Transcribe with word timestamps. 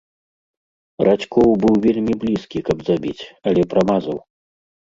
Радзькоў 1.07 1.49
быў 1.65 1.75
вельмі 1.85 2.13
блізкі, 2.25 2.65
каб 2.71 2.77
забіць, 2.89 3.23
але 3.53 3.67
прамазаў. 3.75 4.17